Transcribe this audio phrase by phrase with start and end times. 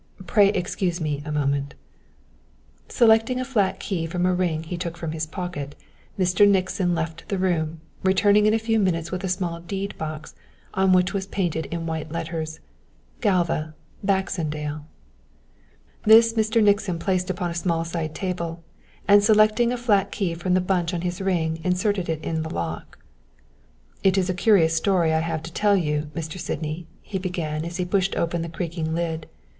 [0.25, 1.75] Pray excuse me a moment."
[2.89, 5.75] Selecting a flat key from a ring he took from his pocket,
[6.17, 6.47] Mr.
[6.49, 10.33] Nixon left the room, returning in a few minutes with a small deed box
[10.73, 12.59] on which was painted in white letters
[13.19, 14.85] GALVA BAXENDALE
[16.03, 16.63] This, Mr.
[16.63, 18.63] Nixon placed upon a small side table,
[19.07, 22.49] and selecting a flat key from the bunch on his ring inserted it in the
[22.49, 22.97] lock.
[24.01, 26.39] "It is a curious story that I have to tell you, Mr.
[26.39, 29.27] Sydney," he began as he pushed open the creaking lid.